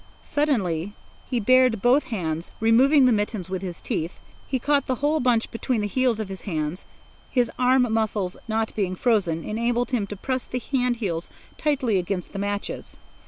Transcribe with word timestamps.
Suddenly 0.23 0.93
he 1.29 1.39
bared 1.39 1.79
both 1.79 2.05
hands, 2.05 2.51
removing 2.59 3.05
the 3.05 3.11
mittens 3.11 3.51
with 3.51 3.61
his 3.61 3.79
teeth. 3.79 4.19
He 4.47 4.57
caught 4.57 4.87
the 4.87 4.95
whole 4.95 5.19
bunch 5.19 5.51
between 5.51 5.81
the 5.81 5.87
heels 5.87 6.19
of 6.19 6.27
his 6.27 6.41
hands. 6.41 6.87
His 7.29 7.51
arm 7.59 7.85
muscles 7.93 8.35
not 8.47 8.73
being 8.75 8.95
frozen 8.95 9.43
enabled 9.43 9.91
him 9.91 10.07
to 10.07 10.15
press 10.15 10.47
the 10.47 10.57
hand 10.57 10.95
heels 10.95 11.29
tightly 11.59 11.99
against 11.99 12.33
the 12.33 12.39
matches. 12.39 12.97